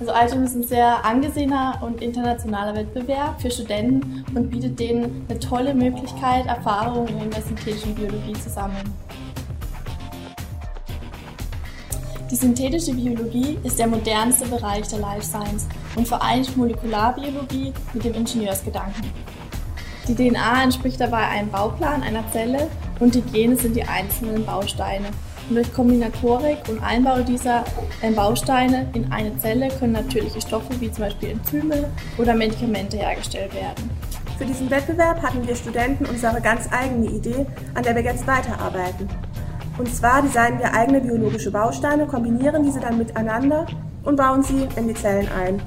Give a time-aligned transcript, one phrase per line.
[0.00, 5.38] Also ITEM ist ein sehr angesehener und internationaler Wettbewerb für Studenten und bietet denen eine
[5.38, 8.94] tolle Möglichkeit, Erfahrungen in der synthetischen Biologie zu sammeln.
[12.30, 18.14] Die synthetische Biologie ist der modernste Bereich der Life Science und vereinigt Molekularbiologie mit dem
[18.14, 19.04] Ingenieursgedanken.
[20.08, 22.70] Die DNA entspricht dabei einem Bauplan einer Zelle
[23.00, 25.08] und die Gene sind die einzelnen Bausteine.
[25.50, 27.64] Und durch Kombinatorik und Einbau dieser
[28.02, 33.52] äh, Bausteine in eine Zelle können natürliche Stoffe wie zum Beispiel Enzyme oder Medikamente hergestellt
[33.52, 33.90] werden.
[34.38, 39.08] Für diesen Wettbewerb hatten wir Studenten unsere ganz eigene Idee, an der wir jetzt weiterarbeiten.
[39.76, 43.66] Und zwar designen wir eigene biologische Bausteine, kombinieren diese dann miteinander
[44.04, 45.60] und bauen sie in die Zellen ein.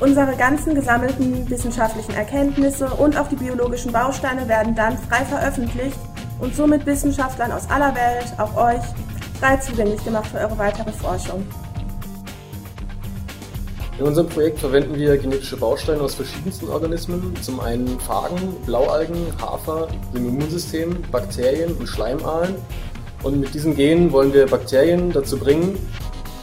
[0.00, 5.98] Unsere ganzen gesammelten wissenschaftlichen Erkenntnisse und auch die biologischen Bausteine werden dann frei veröffentlicht
[6.40, 8.82] und somit Wissenschaftlern aus aller Welt, auch euch,
[9.40, 11.44] frei zugänglich gemacht für eure weitere Forschung.
[13.98, 17.34] In unserem Projekt verwenden wir genetische Bausteine aus verschiedensten Organismen.
[17.42, 22.54] Zum einen Phagen, Blaualgen, Hafer, dem Immunsystem, Bakterien und Schleimaalen.
[23.24, 25.76] Und mit diesen Genen wollen wir Bakterien dazu bringen,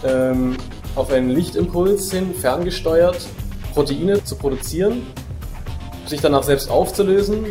[0.04, 0.58] ähm,
[0.96, 3.26] auf einen Lichtimpuls hin, ferngesteuert,
[3.74, 5.08] Proteine zu produzieren,
[6.06, 7.46] sich danach selbst aufzulösen,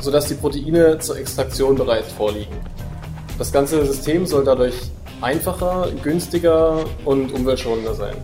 [0.00, 2.56] sodass die Proteine zur Extraktion bereit vorliegen.
[3.38, 4.74] Das ganze System soll dadurch
[5.20, 8.16] einfacher, günstiger und umweltschonender sein.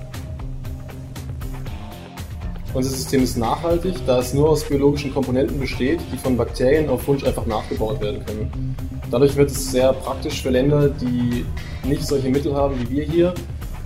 [2.72, 7.06] Unser System ist nachhaltig, da es nur aus biologischen Komponenten besteht, die von Bakterien auf
[7.06, 8.74] Wunsch einfach nachgebaut werden können.
[9.12, 11.46] Dadurch wird es sehr praktisch für Länder, die
[11.84, 13.34] nicht solche Mittel haben wie wir hier,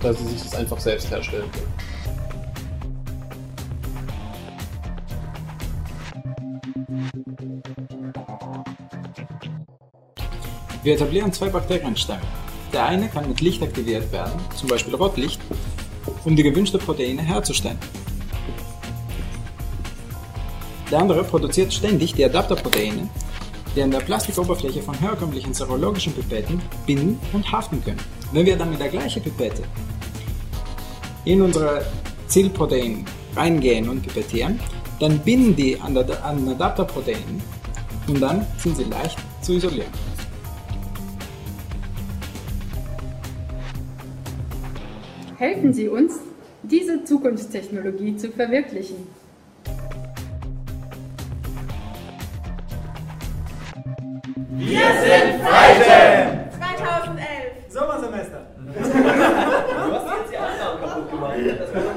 [0.01, 1.88] da sie sich das einfach selbst herstellen können.
[10.81, 12.21] Wir etablieren zwei Bakterienstämme.
[12.71, 15.41] Der eine kann mit Licht aktiviert werden, zum Beispiel Rotlicht,
[16.23, 17.79] um die gewünschte Proteine herzustellen.
[20.89, 23.09] Der andere produziert ständig die Adapterproteine,
[23.75, 28.01] die an der Plastikoberfläche von herkömmlichen serologischen Pipetten binden und haften können.
[28.31, 29.63] Wenn wir dann mit der gleichen Pipette
[31.25, 31.85] in unsere
[32.27, 33.03] Zielprotein
[33.35, 34.59] reingehen und pipettieren,
[34.99, 37.41] dann binden die an Adapterproteinen
[38.07, 39.91] und dann sind sie leicht zu isolieren.
[45.39, 46.19] Helfen Sie uns,
[46.63, 49.07] diese Zukunftstechnologie zu verwirklichen.
[54.49, 56.51] Wir sind Freitag!
[56.57, 57.25] 2011!
[57.69, 58.47] Sommersemester!
[58.57, 58.73] du
[59.93, 61.85] hast jetzt die Annahmen kaputt gemacht.